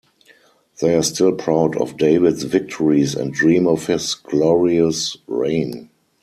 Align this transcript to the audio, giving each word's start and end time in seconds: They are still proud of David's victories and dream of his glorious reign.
They 0.81 0.95
are 0.95 1.03
still 1.03 1.31
proud 1.31 1.77
of 1.79 1.95
David's 1.97 2.41
victories 2.41 3.13
and 3.13 3.31
dream 3.31 3.67
of 3.67 3.85
his 3.85 4.15
glorious 4.15 5.15
reign. 5.27 5.91